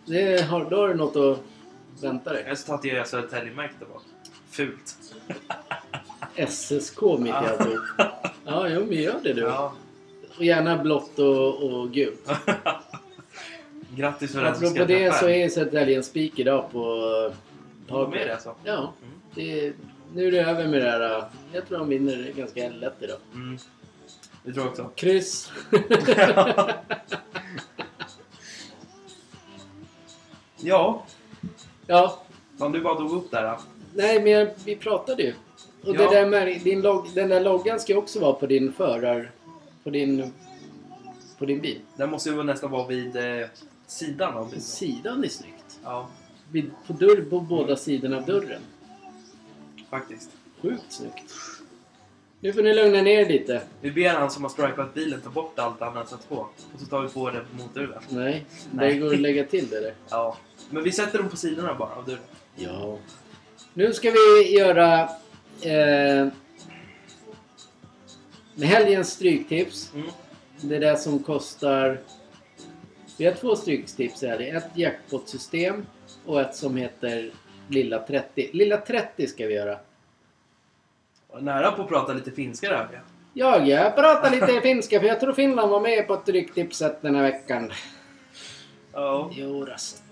[0.05, 1.39] Det har, då har du något att
[2.03, 2.45] vänta dig.
[2.47, 4.01] Jag ska tatuera Södertälje-märket bara.
[4.49, 4.95] Fult.
[6.49, 7.79] SSK mitt i alltihop.
[8.45, 9.41] Ja, jo, men gör det du.
[9.41, 9.73] Ja.
[10.37, 12.29] Och gärna blått och, och gult.
[13.95, 16.81] Grattis för den som Apropå det så är Södertälje en spik idag på
[17.87, 18.55] du med det alltså?
[18.63, 19.13] Ja, Mm.
[19.35, 19.73] det,
[20.13, 21.26] nu är det över med det här.
[21.54, 23.17] Jag tror de vinner ganska lätt idag.
[23.34, 23.58] Mm.
[24.43, 24.89] Det tror jag också.
[24.96, 25.52] Kryss.
[30.60, 31.04] Ja,
[31.88, 32.22] ja,
[32.60, 33.43] om du bara drog upp där.
[33.43, 33.60] Då.
[33.93, 35.34] nej men jag- vi pratade ju.
[35.84, 36.10] Och Ja.
[36.10, 39.32] det där med din log, den där loggan ska ju också vara på din förar...
[39.84, 40.34] På din...
[41.38, 41.80] På din bil.
[41.96, 43.48] Den måste ju nästan vara vid eh,
[43.88, 44.62] sidan av bilen.
[44.62, 45.80] sidan är snyggt.
[45.84, 46.08] Ja,
[46.52, 48.62] Vid, på, dörr, på båda sidorna av dörren.
[49.89, 50.30] Faktiskt.
[50.62, 51.34] Sjukt snyggt.
[52.39, 53.62] Nu får ni lugna ner er lite.
[53.82, 56.36] Vi ber han som har stripat bilen ta bort allt han har satt på.
[56.73, 58.02] Och så tar vi på det på motorhuven.
[58.10, 59.00] Nej, det Nej.
[59.00, 59.93] går att lägga till det där.
[60.10, 60.38] Ja.
[60.69, 62.19] Men vi sätter dem på sidorna bara av dörren.
[62.56, 62.97] Ja.
[63.73, 65.02] Nu ska vi göra
[65.62, 66.28] eh,
[68.56, 69.91] med helgens stryktips.
[69.95, 70.08] Mm.
[70.62, 72.02] Det är det som kostar...
[73.17, 74.38] Vi har två stryktips här.
[74.38, 75.86] Det är ett jackpot-system
[76.26, 77.32] och ett som heter
[77.67, 78.49] Lilla 30.
[78.53, 79.77] Lilla 30 ska vi göra.
[81.27, 82.88] Och nära på att prata lite finska där.
[82.93, 82.99] Ja.
[83.34, 87.23] Jag, jag pratar lite finska för jag tror Finland var med på stryktipset den här
[87.23, 87.71] veckan.
[88.93, 89.32] Ja.
[89.34, 90.03] Jo, rasset.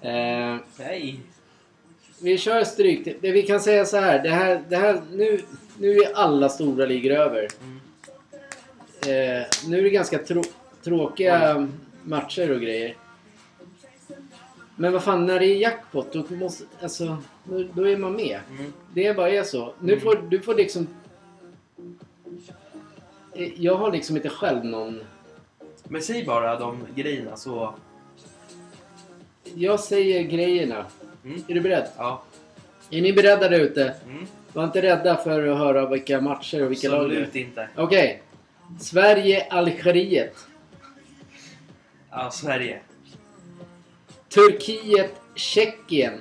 [0.00, 1.20] Eh, Nej.
[2.22, 2.64] Vi kör.
[3.20, 4.22] Det vi kan säga så här.
[4.22, 5.40] Det här, det här nu,
[5.78, 7.48] nu är alla stora ligor över.
[7.62, 7.80] Mm.
[9.02, 10.42] Eh, nu är det ganska trå
[10.84, 11.68] tråkiga
[12.02, 12.94] matcher och grejer.
[14.76, 16.64] Men vad fan, när det är jackpot då måste...
[16.82, 17.16] Alltså,
[17.74, 18.40] då, är man med.
[18.58, 18.72] Mm.
[18.94, 19.74] Det bara är så.
[19.80, 20.04] Nu Mm.
[20.04, 20.86] får du får liksom...
[23.56, 25.00] Jag har liksom inte själv någon...
[25.84, 27.74] Men säg bara de grejerna så...
[29.54, 30.86] Jag säger grejerna.
[31.24, 31.42] Mm.
[31.48, 31.86] Är du beredd?
[31.96, 32.22] Ja.
[32.90, 33.94] Är ni beredda där ute?
[34.08, 34.26] Mm.
[34.52, 37.22] Var inte rädda för att höra vilka matcher och vilka lag det är.
[37.22, 37.68] Absolut inte.
[37.76, 38.22] Okej.
[38.80, 40.36] Sverige, Algeriet.
[42.10, 42.80] Ja, Sverige.
[44.36, 46.18] Turkiet, Tjeckien.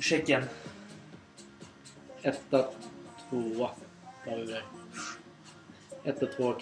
[0.00, 0.42] Tjeckien.
[2.22, 2.64] Etta,
[3.30, 3.70] tvåa.
[6.04, 6.54] Etta, tvåa.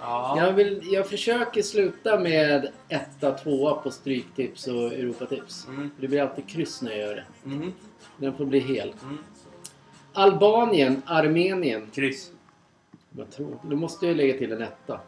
[0.00, 0.34] Ja.
[0.36, 5.66] Jag, vill, jag försöker sluta med etta, tvåa på Stryktips och Europatips.
[5.68, 5.90] Mm.
[6.00, 7.24] Det blir alltid kryss när jag gör det.
[7.44, 7.72] Mm.
[8.16, 8.94] Den får bli hel.
[9.02, 9.18] Mm.
[10.12, 11.90] Albanien, Armenien.
[11.94, 12.32] Kryss.
[13.16, 13.58] Jag tror.
[13.62, 15.00] Då måste jag lägga till en etta.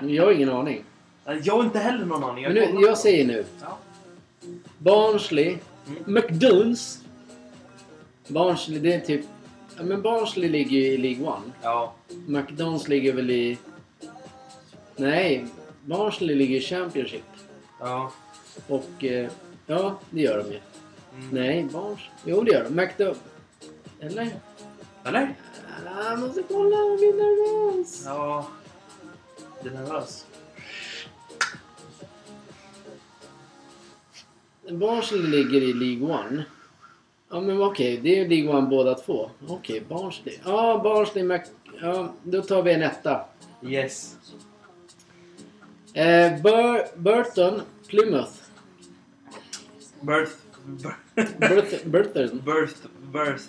[0.00, 0.84] Jag har ingen aning.
[1.26, 2.44] Nej, Jag har inte heller någon aning.
[2.44, 3.44] Men har nu, jag säger nu.
[3.62, 3.78] Ja.
[4.78, 5.58] Barnsley.
[5.88, 6.14] Mm.
[6.14, 7.00] McDonalds.
[8.28, 9.20] Barnsley, det är typ...
[9.76, 11.52] Ja, men Barnsley ligger ju i League One.
[11.62, 11.94] Ja.
[12.26, 13.58] McDonalds ligger väl i...
[14.96, 15.46] Nej,
[15.84, 17.24] Barnsley ligger i Championship.
[17.80, 18.12] Ja.
[18.68, 19.04] Och...
[19.04, 19.30] Eh,
[19.66, 20.60] ja, det gör de ju.
[21.16, 21.28] Mm.
[21.30, 22.00] Nej, Barns...
[22.24, 22.74] Jo, det gör de.
[22.74, 23.20] McDonalds...
[24.00, 24.30] Eller?
[25.04, 25.34] Eller?
[25.86, 28.02] Ah, Jag måste kolla, jag blir nervös.
[28.06, 28.46] Ja.
[29.62, 30.26] Du är nervös?
[34.70, 36.44] Barnsley ligger i League One.
[37.30, 39.30] Ja men okej, det är League One båda två.
[39.48, 40.38] Okej, Barnsley.
[40.44, 41.40] Ja, Barnsley Mac...
[41.80, 43.24] Ja, då tar vi en etta.
[43.62, 44.16] Yes.
[45.94, 48.32] Eh, Bur Burton, Plymouth.
[50.00, 50.32] Birth...
[51.84, 52.42] Burton.
[52.44, 52.76] Birth...
[53.12, 53.44] Birth...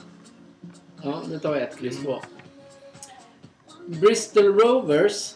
[1.03, 2.19] Ja, nu tar vi ett, kryss två.
[3.85, 5.35] Bristol Rovers,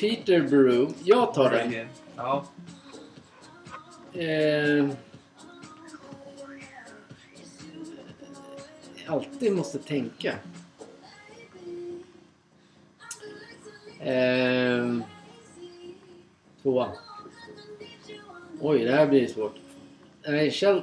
[0.00, 0.92] Peterborough.
[1.04, 1.88] Jag tar den.
[2.16, 2.46] Ja.
[4.18, 4.88] Eh,
[9.06, 10.34] alltid måste tänka.
[14.00, 15.02] Ehm,
[16.62, 16.92] tvåa.
[18.60, 19.54] Oj, det här blir svårt.
[20.28, 20.82] Nej, Chel-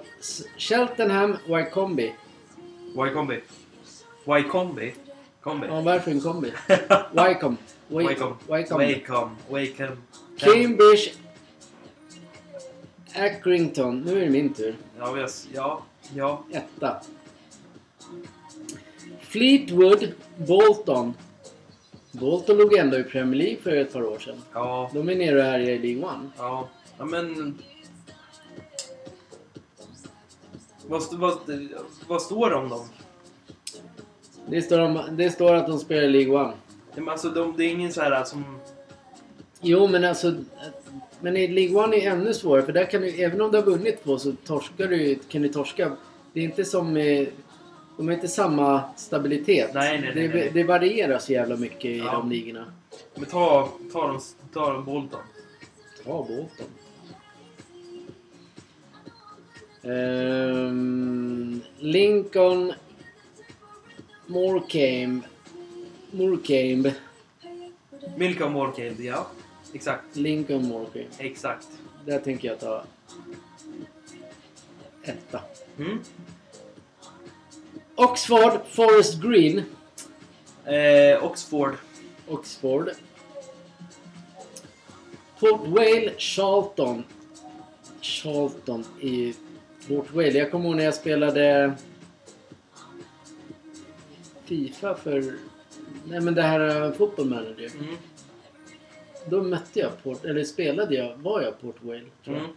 [0.58, 2.04] Cheltenham Wycombe.
[3.08, 3.42] Y-kombi.
[4.28, 4.94] Y-kombi.
[5.42, 5.68] Kombi.
[5.68, 6.52] Ja, varför en kombi?
[7.14, 7.58] Wycombe.
[7.88, 8.38] Wycombe.
[8.50, 9.36] Wacom.
[9.50, 10.06] Wacom.
[10.38, 11.12] Cambridge
[13.16, 14.02] Accrington.
[14.02, 14.76] Nu är det min tur.
[15.00, 15.84] Ja, vi har, ja,
[16.16, 16.44] ja.
[16.52, 17.02] Etta.
[19.20, 21.14] Fleetwood Bolton.
[22.12, 24.42] Bolton låg ändå i Premier League för ett par år sedan.
[24.54, 24.92] Ja.
[24.94, 26.30] De är nere och härjar i League One.
[26.38, 26.68] Ja.
[26.98, 27.58] Ja, men...
[30.88, 31.38] Vad, vad,
[32.08, 32.88] vad står det om dem?
[34.48, 36.54] Det står, om, det står att de spelar i League One.
[36.96, 38.60] Men Alltså, de, det är ingen så här som...
[39.62, 40.36] Jo, men alltså...
[41.26, 43.66] Men i League One är ännu svårare för där kan du, även om du har
[43.66, 45.92] vunnit två så torskar du, kan du torska.
[46.34, 46.94] Det är inte som...
[47.98, 49.74] De har inte samma stabilitet.
[49.74, 52.12] Nej, nej, nej, det, det varierar så jävla mycket i Ja.
[52.12, 52.66] de ligorna.
[53.16, 54.20] Men ta, ta dem,
[54.54, 55.20] ta dem Bolton.
[56.06, 56.68] Ta Bolton.
[59.84, 62.74] Ehm, Lincoln
[64.26, 65.28] Morecambe.
[66.12, 66.94] Morecambe.
[68.18, 69.28] Milka Morecambe, ja.
[69.76, 70.16] Exakt.
[70.16, 71.08] Lincoln Morecambe.
[71.18, 71.68] Exakt.
[72.06, 72.84] Där tänker jag ta
[75.04, 75.42] etta.
[75.78, 76.00] Mm.
[77.96, 79.64] Oxford Forest Green.
[80.66, 81.74] Eh, Oxford.
[82.28, 82.90] Oxford.
[85.40, 87.04] Port Vale Charlton.
[88.02, 89.34] Charlton i
[89.88, 90.38] Port Vale.
[90.38, 91.74] Jag kommer ihåg när jag spelade
[94.46, 95.34] Fifa för...
[96.06, 97.72] Nej men det här uh, Football Manager.
[97.80, 97.96] Mm.
[99.30, 100.26] Då mötte jag Port...
[100.26, 101.16] Eller spelade jag...
[101.16, 102.02] Var jag Port Vale?
[102.24, 102.44] Tror jag.
[102.44, 102.56] Mm.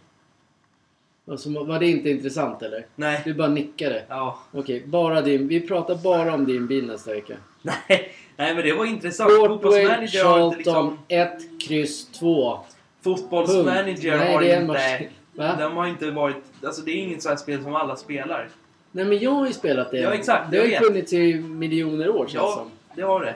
[1.27, 2.85] Alltså, var det inte intressant eller?
[2.95, 3.21] Nej.
[3.25, 4.03] Du bara nickade.
[4.09, 4.39] Ja.
[4.51, 5.47] Okej, bara din...
[5.47, 7.33] Vi pratar bara om din bil nästa vecka.
[7.61, 8.11] Nej.
[8.35, 9.29] Nej, men det var intressant.
[9.29, 10.99] Port inte Charlton liksom...
[11.07, 11.31] 1,
[11.67, 12.59] kryss 2.
[13.01, 14.61] Fotbollsmanager Nej, har inte...
[14.65, 15.01] match.
[15.33, 15.55] Va?
[15.59, 16.35] De har inte varit...
[16.63, 18.49] Alltså det är inget sånt här spel som alla spelar.
[18.91, 19.97] Nej men jag har ju spelat det.
[19.97, 22.71] Ja, exakt, Det har ju funnits i miljoner år känns Ja, som.
[22.95, 23.35] det har det.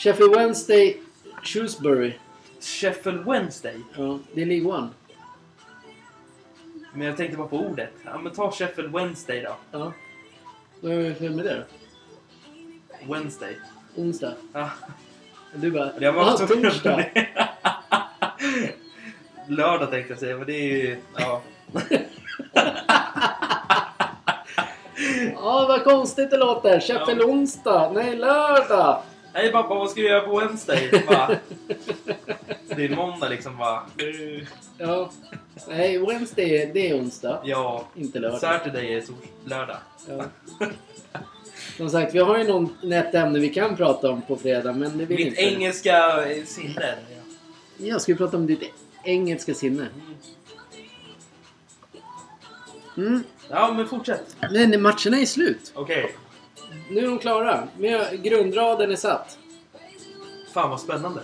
[0.00, 0.96] Sheffield Wednesday,
[1.42, 2.14] Shrewsbury.
[2.60, 3.74] Sheffield Wednesday.
[3.96, 4.88] Ja, det är League One.
[6.92, 7.90] Men jag tänkte bara på ordet.
[8.04, 9.56] Ja, men ta Sheffield Wednesday då.
[9.70, 9.92] Ja.
[10.80, 13.14] Vad är det för med det då?
[13.14, 13.56] Wednesday.
[13.96, 14.34] Onsdag?
[14.52, 14.70] Ja.
[15.54, 15.92] Du bara...
[16.00, 17.04] Jag var ah, torsdag!
[19.48, 20.98] Lördag tänkte jag säga, men det är ju...
[21.16, 21.42] Ja.
[25.34, 26.80] Ja, vad konstigt det låter.
[26.80, 27.24] Sheffield Ja.
[27.24, 27.92] onsdag.
[27.94, 29.02] Nej, lördag.
[29.32, 31.04] Hej pappa, vad ska du göra på Wednesday?
[31.08, 31.38] Bara.
[32.68, 33.82] Så det är måndag liksom bara.
[34.78, 35.10] Ja.
[35.68, 37.40] Nej, Wednesday det är onsdag.
[37.44, 37.84] Ja.
[37.96, 38.40] Inte lördag.
[38.40, 39.76] Saturday är tors- lördag.
[40.08, 40.24] Ja.
[41.76, 44.98] Som sagt, vi har ju någon, ett ämne vi kan prata om på fredag, men
[44.98, 45.40] det vill Mitt inte.
[45.40, 46.94] engelska eh, sinne.
[47.76, 48.62] Ja, ska vi prata om ditt
[49.04, 49.86] engelska sinne?
[52.96, 53.22] Mm.
[53.48, 54.36] Ja, men fortsätt.
[54.50, 55.72] Men matcherna är slut.
[55.74, 56.14] Okej.
[56.90, 57.68] Nu är de klara.
[57.78, 59.38] Med grundraden är satt.
[60.54, 61.20] Fan vad spännande.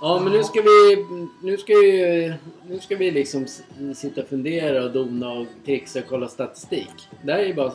[0.00, 1.06] Ja, men nu ska vi...
[1.42, 2.34] Nu ska vi,
[2.68, 3.46] nu ska vi liksom
[3.94, 7.08] sitta och fundera och dona och trixa och kolla statistik.
[7.22, 7.72] Det här är ju bara...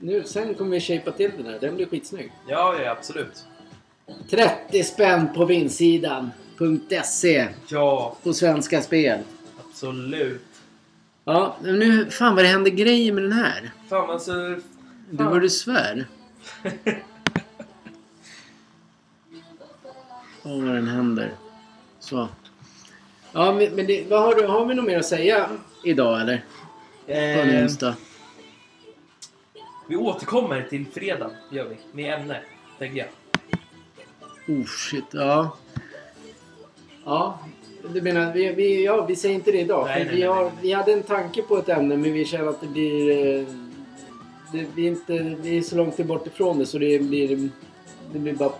[0.00, 1.58] Nu, sen kommer vi shapea till den här.
[1.60, 2.32] Den blir skitsnygg.
[2.48, 3.44] Ja, ja absolut.
[4.30, 6.30] 30 spänn på vinsidan.
[7.04, 9.18] .se Ja, på Svenska Spel.
[9.68, 10.42] absolut.
[11.24, 12.10] Ja, men nu...
[12.10, 13.70] Fan vad det händer grejer med den här.
[13.88, 14.32] Fan alltså...
[15.10, 16.06] Du vad du svär.
[20.44, 21.32] Åh, vad den händer.
[22.00, 22.28] Så.
[23.32, 25.48] Ja, men, men det, vad har, du, har vi något mer att säga
[25.84, 26.44] idag eller?
[27.06, 27.94] På en Eh, onsdag?
[29.88, 31.76] vi återkommer till fredag, gör vi.
[31.92, 32.40] Med ämne,
[32.78, 33.08] tänker jag.
[34.56, 35.56] Oh shit, ja.
[37.04, 37.38] Ja,
[37.92, 39.86] du menar, vi, vi, ja, vi säger inte det idag.
[39.86, 40.52] Nej, nej, vi, nej, har, nej.
[40.62, 43.10] vi hade en tanke på ett ämne men vi känner att det blir...
[43.40, 43.46] eh,
[44.52, 47.48] Det, vi, är inte, vi är så långt bort ifrån det så det blir...
[48.12, 48.52] Det blir bara...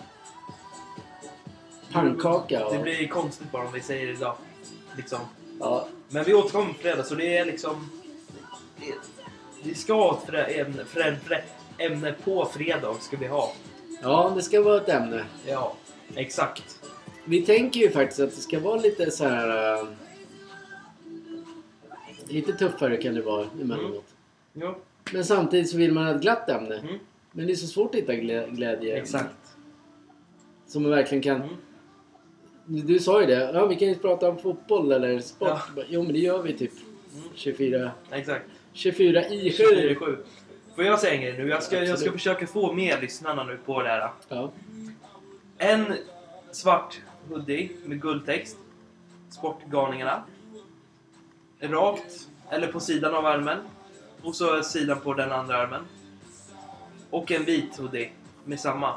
[1.92, 2.66] Pannkaka.
[2.66, 4.34] Och, Det blir konstigt bara om vi säger det idag.
[4.96, 5.18] Liksom.
[5.60, 7.90] ja, Men vi återkommer på fredag, så det är liksom...
[8.76, 8.94] det-
[9.62, 11.42] Vi ska ha ett frä- ämne, frä, frä,
[11.78, 13.52] ämne på fredag, ska vi ha.
[14.02, 15.24] ja, det ska vara ett ämne.
[15.46, 15.74] Ja,
[16.14, 16.80] exakt.
[17.24, 19.74] Vi tänker ju faktiskt att det ska vara lite så här...
[19.78, 19.86] eh,
[22.28, 24.04] lite tuffare kan det vara emellanåt.
[24.54, 24.74] Jo,
[25.12, 26.74] Men samtidigt så vill man ha ett glatt ämne.
[26.78, 26.98] mm,
[27.32, 28.96] Men det är så svårt att hitta glä- glädje.
[28.96, 29.36] exakt.
[30.66, 31.36] Som man verkligen kan...
[31.42, 31.54] Mm.
[32.86, 33.50] Du, sa ju det.
[33.54, 35.48] Ja, vi kan ju prata om fotboll eller sport.
[35.76, 35.82] Ja.
[35.88, 36.72] Jo, men det gör vi typ
[37.16, 37.28] Mm.
[37.34, 38.44] 24, Exakt.
[38.72, 39.62] 24 i 7.
[39.62, 40.16] 24-7.
[40.74, 41.48] Får jag säga en grej nu?
[41.48, 44.10] Jag ska, jag ska försöka få med lyssnarna nu på det här.
[44.28, 44.50] Ja.
[45.58, 45.84] En
[46.52, 48.56] svart hoodie med guldtext.
[49.30, 50.22] Sportgarningarna.
[51.60, 53.58] Rakt, eller på sidan av armen.
[54.22, 55.82] Och så sidan på den andra armen.
[57.10, 58.10] Och en vit hoodie
[58.44, 58.94] med samma.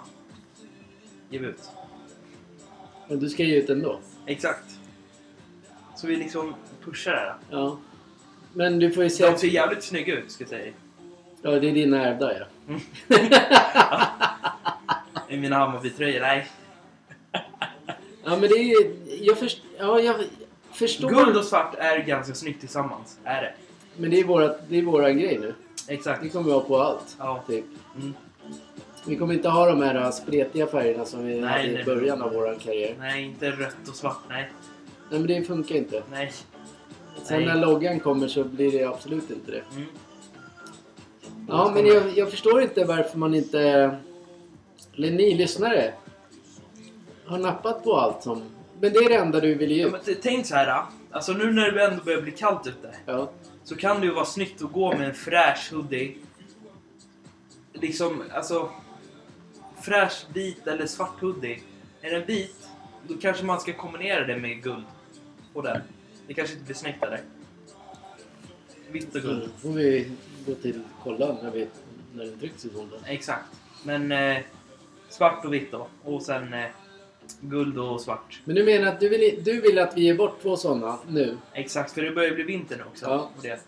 [1.29, 1.69] Vi ut.
[3.07, 3.99] Men du ska ge ut ändå.
[4.25, 4.79] Exakt.
[5.95, 7.35] Så vi liksom pushar det här.
[7.49, 7.77] Ja.
[8.53, 9.29] Men du får ju se...
[9.31, 10.73] De ser jävligt snygga ut, ska jag säga.
[11.41, 12.45] Ja, det är dina ärvda ja.
[15.29, 16.47] I mina Hammarby-tröjor, nej.
[18.23, 18.95] Ja, men det är ju...
[19.21, 20.15] Jag, först, ja, jag
[20.71, 21.09] förstår...
[21.09, 23.19] Guld och svart är ganska snyggt tillsammans.
[23.23, 23.53] Är det.
[23.97, 25.53] Men det är, våra, det är våran grej nu.
[25.87, 26.23] Exakt.
[26.23, 27.15] Vi kommer vi ha på allt.
[27.19, 27.43] Ja.
[27.47, 27.65] Typ.
[27.95, 28.13] Mm.
[29.07, 32.21] Vi kommer inte ha de här spretiga färgerna som vi Nej, hade i nej, början
[32.21, 32.95] av våran karriär.
[32.99, 34.17] Nej, inte rött och svart.
[34.29, 34.51] Nej.
[35.09, 36.03] Nej, men det funkar inte.
[36.11, 36.31] Nej.
[37.23, 37.45] Sen Nej.
[37.45, 39.61] när loggan kommer så blir det absolut inte det.
[39.75, 39.87] Mm.
[41.47, 43.59] Ja, men jag, jag förstår inte varför man inte...
[44.97, 45.93] Eller ni lyssnare
[47.25, 48.41] har nappat på allt som...
[48.81, 50.05] Men det är det enda du vill ge Ja, ut.
[50.05, 50.83] t- tänk så här.
[51.11, 52.93] Alltså nu när det ändå börjar bli kallt ute.
[53.05, 53.29] Ja.
[53.63, 56.15] Så kan det ju vara snyggt att gå med en fräsch hoodie.
[57.73, 58.71] Liksom, alltså...
[59.81, 61.61] Fräsch vit eller svart hoodie.
[62.01, 62.69] Är den vit,
[63.07, 64.83] då kanske man ska kombinera det med guld.
[65.53, 65.81] På den.
[66.27, 67.21] Det kanske inte blir snyggt eller?
[68.91, 69.51] Vitt och guld.
[69.57, 70.11] får vi
[70.45, 71.67] gå till kolla när, vi,
[72.13, 72.99] när det trycks i fonden.
[73.05, 73.45] Exakt.
[73.83, 74.37] Men eh,
[75.09, 75.87] svart och vitt då.
[76.03, 76.65] Och sen eh,
[77.41, 78.41] guld och svart.
[78.43, 81.37] Men du menar att du vill, du vill att vi ger bort två sådana nu?
[81.53, 83.05] Exakt, för det börjar bli vinter nu också.
[83.05, 83.31] Ja.
[83.37, 83.59] Och det.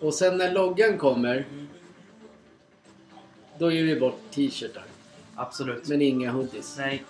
[0.00, 1.68] Och sen när loggan kommer, Mm,
[3.58, 4.84] då ger vi bort t-shirtar.
[5.34, 5.88] absolut.
[5.88, 6.74] Men inga hoodies.
[6.78, 7.04] Nej.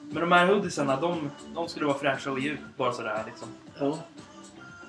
[0.00, 3.48] Men de här hoodiesarna, de, de skulle vara fräscha och ge ut bara sådär liksom.
[3.78, 3.98] Ja.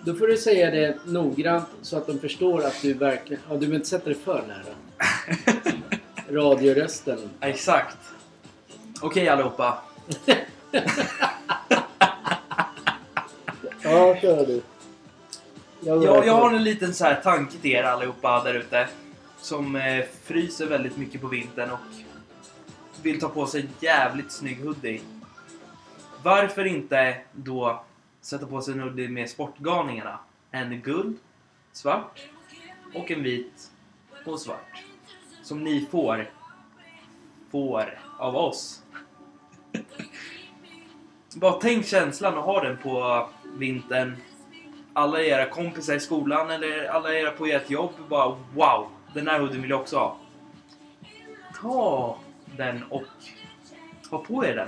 [0.06, 3.42] Då får du säga det noggrant så att de förstår att du verkligen...
[3.48, 4.74] Ja, du behöver inte sätta dig för nära.
[6.30, 7.20] Radiorösten.
[7.42, 7.98] Exakt.
[9.02, 9.78] Okej allihopa.
[13.82, 14.62] Ja, kör du.
[15.80, 18.88] Jag, jag har en liten så här tanke till er allihopa där ute.
[19.38, 21.80] Som eh, fryser väldigt mycket på vintern och
[23.02, 25.02] vill ta på sig en jävligt snygg hoodie.
[26.24, 27.84] Varför inte då
[28.22, 30.20] sätta på sig en hoodie med sportgarningarna?
[30.52, 31.18] En guld,
[31.72, 32.22] svart
[32.94, 33.72] och en vit
[34.26, 34.84] och svart.
[35.44, 36.30] Som ni får.
[37.52, 38.82] Får av oss.
[41.36, 44.16] Bara tänk känslan att ha den på vintern
[44.98, 49.40] alla era kompisar i skolan eller alla era på ert jobb bara wow, den här
[49.40, 50.18] hoodien vill jag också ha.
[51.62, 52.18] Ta
[52.58, 53.04] den och
[54.10, 54.68] ha på er den.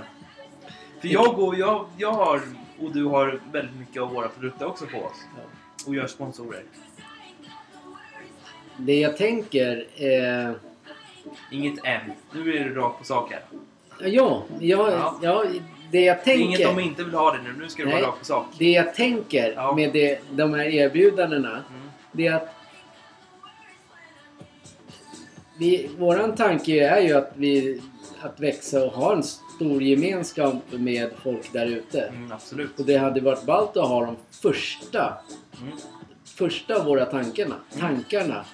[1.01, 2.41] För jag och jag, jag har
[2.79, 5.25] och du har väldigt mycket av våra produkter också på oss.
[5.87, 6.63] Och gör sponsorer.
[8.77, 9.87] Det jag tänker...
[9.95, 10.51] Eh...
[11.51, 12.11] Inget M.
[12.31, 13.43] Nu är du rakt på sak här.
[13.99, 15.19] Ja, ja, Ja.
[15.21, 16.39] ja, det jag Det är tänker...
[16.45, 17.53] inget om inte vill ha det nu.
[17.59, 17.93] Nu ska Nej.
[17.93, 18.45] vara rakt på sak.
[18.57, 19.75] Det jag tänker Ja.
[19.75, 21.63] med det, de här erbjudandena, Mm.
[22.11, 22.49] det är att
[25.59, 27.81] vi, våran tanke är ju att vi
[28.21, 32.01] att växa och ha en stor gemenskap med folk där ute.
[32.01, 32.79] Mm, absolut.
[32.79, 35.13] Och det hade varit ballt att ha de första,
[35.61, 35.73] Mm.
[36.25, 38.45] första av våra tankarna, tankarna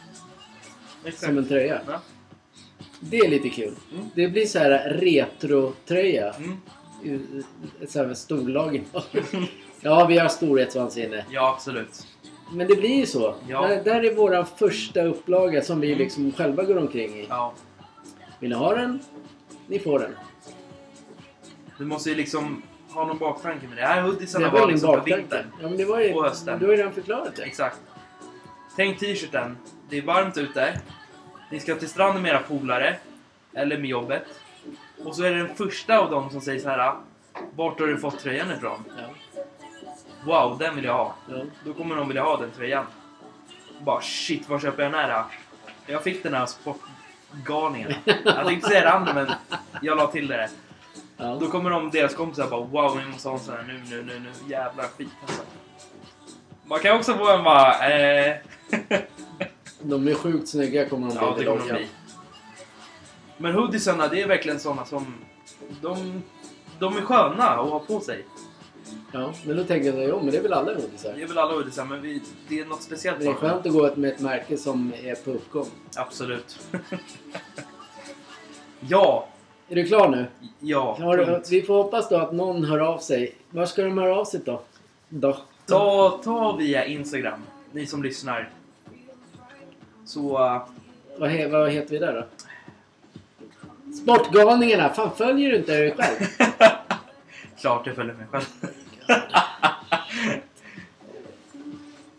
[1.06, 1.26] Exakt.
[1.26, 1.82] som en tröja.
[1.88, 2.00] Ja.
[3.00, 3.74] Det är lite kul.
[3.94, 4.10] Mm.
[4.16, 6.34] Det blir så här retro-tröja.
[6.34, 7.44] Mm.
[7.88, 8.86] Så här med storlagen.
[9.82, 11.26] ja, vi har storhetsvansinne.
[11.30, 12.08] ja, absolut.
[12.52, 13.36] Men det blir ju så.
[13.48, 13.68] Ja.
[13.68, 16.00] Där, där är våran första upplaga som vi Mm.
[16.00, 17.26] liksom själva går omkring i.
[17.30, 17.54] Ja.
[18.40, 19.00] Vill ni ha den?
[19.68, 20.12] Ni får den.
[21.78, 23.82] Du måste ju liksom ha någon baktanke med det.
[23.84, 25.18] här hoodiesarna var, var liksom för baktanke.
[25.22, 25.46] vintern.
[25.62, 26.14] Ja, men det var ju...
[26.14, 26.60] Och hösten.
[26.60, 27.44] Du har ju redan förklarat det.
[27.44, 27.80] Exakt.
[28.76, 29.58] Tänk t-shirten.
[29.90, 30.80] Det är varmt ute.
[31.50, 32.96] Ni ska till stranden med era polare.
[33.54, 34.24] Eller med jobbet.
[35.04, 36.94] Och så är det den första av dem som säger så här.
[37.56, 38.84] Vart har du fått tröjan ifrån?
[38.98, 39.44] Ja.
[40.26, 41.16] Wow, den vill jag ha.
[41.30, 41.36] Ja.
[41.66, 42.86] Då kommer de vilja ha den tröjan.
[43.80, 45.24] Bara shit, var köper jag den här?
[45.86, 47.94] Jag fick den här sportgarningen.
[48.26, 49.32] Jag tänkte säga det andra men
[49.82, 50.50] jag la till det.
[51.18, 51.38] Ja.
[51.40, 54.04] Då kommer de, deras kompisar bara wow, vi måste ha en sån här nu, nu,
[54.04, 54.30] nu, nu.
[54.52, 55.42] Jävla skit alltså.
[56.66, 58.36] Man kan också få en bara eh...
[59.90, 61.46] De är sjukt snygga kommer de Ja, det bli.
[61.46, 61.88] kommer de bli.
[63.38, 65.16] Men hoodiesarna, det är verkligen såna som...
[65.82, 66.22] De,
[66.80, 68.26] de är sköna att ha på sig.
[69.12, 71.14] Ja, men då tänker jag jo men det är väl alla hoodiesar.
[71.16, 73.74] Det är väl alla hoodiesar, men vi, det är något speciellt Det är skönt att
[73.74, 75.68] gå med ett märke som är på uppgång.
[75.96, 76.60] Absolut.
[78.80, 79.28] ja,
[79.70, 80.26] Är du klar nu?
[80.60, 80.98] ja.
[81.00, 83.36] Du, vi får hoppas då att någon hör av sig.
[83.50, 84.62] Var ska de höra av sig då?
[85.10, 85.38] Då?
[85.66, 87.40] Ta, ta via Instagram,
[87.72, 88.50] ni som lyssnar.
[90.06, 90.46] Så...
[90.46, 90.62] eh,
[91.18, 92.26] Vad, he, vad heter vi där då?
[93.96, 94.90] Sportgalningarna!
[94.90, 96.28] Fan följer du inte dig själv?
[97.60, 98.44] klart jag följer mig själv.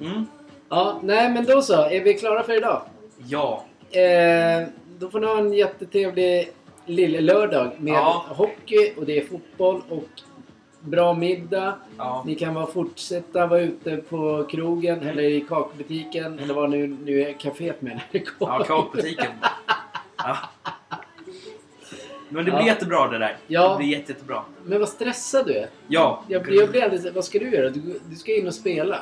[0.00, 0.26] mm.
[0.68, 1.82] Ja, nej men då så.
[1.84, 2.82] Är vi klara för idag?
[3.28, 3.64] Ja.
[3.90, 4.68] Eh,
[4.98, 6.52] då får ni ha en jättetrevlig
[6.86, 8.24] lill-lördag med Ja.
[8.28, 10.08] hockey och det är fotboll och
[10.86, 11.74] bra middag.
[11.98, 12.22] Ja.
[12.26, 15.08] Ni kan bara fortsätta vara ute på krogen Mm.
[15.08, 18.02] eller i kakbutiken eller vad nu, nu är kaféet menar.
[18.40, 19.30] Ja, kakbutiken.
[20.16, 20.36] Ja.
[22.28, 22.66] Men det blir Ja.
[22.66, 23.36] jättebra det där.
[23.46, 23.70] Ja.
[23.70, 24.42] Det blir jätte, jättebra.
[24.64, 25.68] Men vad stressad du är.
[25.88, 26.22] Ja.
[26.28, 27.14] Jag, jag blir alldeles...
[27.14, 27.70] Vad ska du göra?
[27.70, 28.98] Du, du ska in och spela.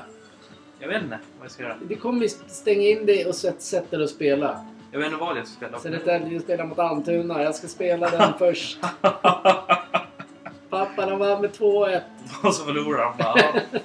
[0.78, 1.76] Jag vet inte vad jag ska göra.
[1.88, 4.64] Du kommer stänga in dig och sätt, sätta dig och spela.
[4.92, 5.78] Jag vet inte vad jag ska spela.
[5.78, 7.42] Södertälje spelar mot Almtuna.
[7.42, 8.78] Jag ska spela den först.
[10.70, 12.00] Pappa, de vann med 2-1.
[12.42, 13.38] Och så förlorar de bara.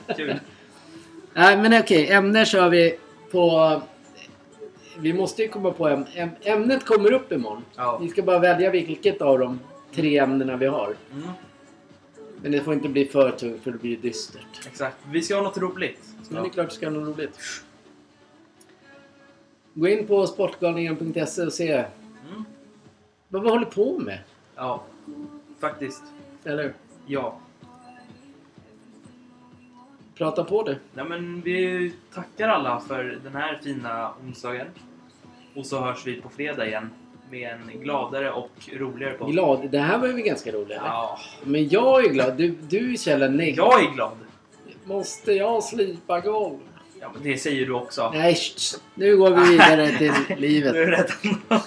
[0.07, 0.39] Ja, kul.
[1.33, 2.11] Nej, men okej.
[2.11, 2.97] Ämne kör vi
[3.31, 3.81] på...
[4.97, 7.63] Vi måste ju komma på äm, äm, Ämnet kommer upp imorgon.
[7.75, 7.97] Ja.
[8.01, 9.59] Vi ska bara välja vilket av de
[9.93, 10.95] tre ämnena vi har.
[11.13, 11.27] Mm,
[12.41, 14.67] Men det får inte bli för tungt för det blir dystert.
[14.67, 14.97] exakt.
[15.11, 15.99] Vi ska ha något roligt.
[16.29, 17.39] Men det är klart det ska vara något roligt.
[19.73, 22.43] Gå in på sportgalningen.se och se Mm.
[23.27, 24.19] vad vi håller på med.
[24.55, 24.83] Ja.
[25.59, 26.03] Faktiskt.
[26.45, 26.73] Eller?
[27.05, 27.37] Ja.
[30.17, 30.77] Prata på det.
[30.93, 34.67] Nej, men vi tackar alla för den här fina onsdagen.
[35.55, 36.89] Och så hörs vi på fredag igen.
[37.31, 39.31] Med en gladare och roligare podd.
[39.31, 39.69] Glad.
[39.71, 40.77] Det här var ju ganska roligt.
[40.83, 41.19] Ja.
[41.43, 42.37] Men jag är glad.
[42.37, 43.57] Du, du jävla negativ.
[43.57, 44.17] Jag är glad.
[44.83, 46.57] Måste jag slipa golv?
[47.01, 48.11] Ja, men det säger du också.
[48.13, 48.77] Nej, sh, sh.
[48.95, 50.73] nu går vi vidare till Nu är livet.
[50.73, 51.09] det rätt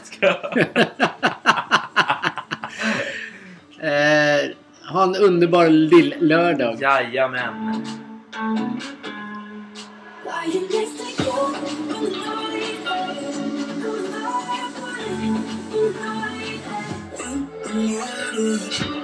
[0.05, 0.27] ska...
[3.87, 4.51] eh,
[5.03, 6.77] ha en underbar lill-lördag.
[6.81, 7.85] Jajamän.
[18.35, 19.02] You,